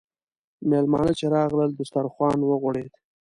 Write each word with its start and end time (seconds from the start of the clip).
میلمانه 0.69 1.11
چې 1.19 1.25
راغلل، 1.35 1.71
دسترخوان 1.79 2.37
وغوړېد. 2.43 2.93